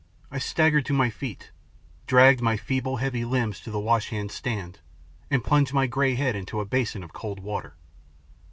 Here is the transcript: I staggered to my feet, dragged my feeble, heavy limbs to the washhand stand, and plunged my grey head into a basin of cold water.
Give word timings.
I 0.31 0.39
staggered 0.39 0.83
to 0.87 0.93
my 0.95 1.11
feet, 1.11 1.51
dragged 2.07 2.41
my 2.41 2.57
feeble, 2.57 2.97
heavy 2.97 3.23
limbs 3.23 3.59
to 3.59 3.69
the 3.69 3.79
washhand 3.79 4.31
stand, 4.31 4.79
and 5.29 5.43
plunged 5.43 5.73
my 5.73 5.85
grey 5.85 6.15
head 6.15 6.35
into 6.35 6.59
a 6.59 6.65
basin 6.65 7.03
of 7.03 7.13
cold 7.13 7.39
water. 7.39 7.75